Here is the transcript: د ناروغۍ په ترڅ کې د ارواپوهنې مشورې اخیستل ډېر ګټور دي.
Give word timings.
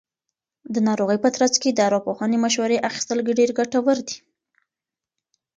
د 0.73 0.75
ناروغۍ 0.87 1.17
په 1.23 1.29
ترڅ 1.35 1.53
کې 1.61 1.69
د 1.71 1.79
ارواپوهنې 1.87 2.37
مشورې 2.45 2.77
اخیستل 2.89 3.17
ډېر 3.39 3.49
ګټور 3.59 3.97
دي. 4.07 4.17